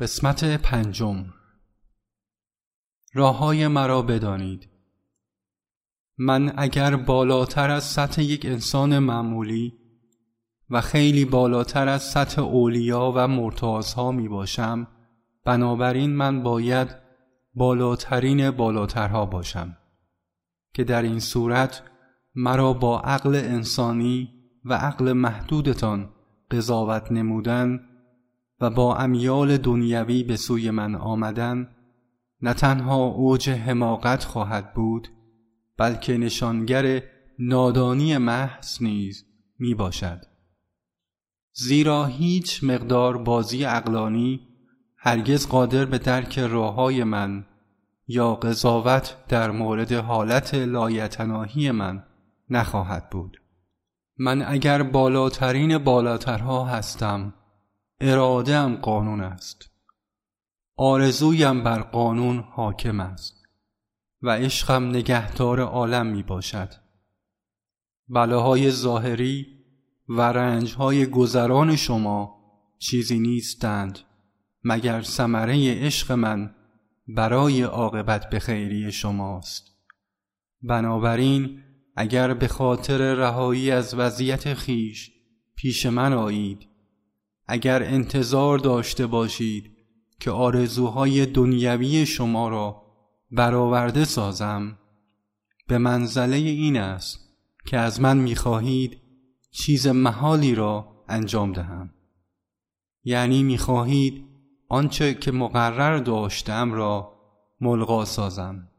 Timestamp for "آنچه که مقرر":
104.68-105.98